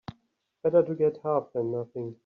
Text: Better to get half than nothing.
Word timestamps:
Better 0.63 0.81
to 0.83 0.95
get 0.95 1.19
half 1.23 1.53
than 1.53 1.71
nothing. 1.71 2.15